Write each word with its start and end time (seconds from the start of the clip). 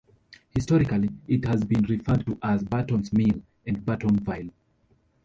Historically, 0.55 1.09
it 1.27 1.45
has 1.45 1.63
been 1.63 1.83
referred 1.83 2.25
to 2.25 2.35
as 2.41 2.63
Barton's 2.63 3.13
Mill 3.13 3.39
and 3.67 3.85
Bartonville. 3.85 4.49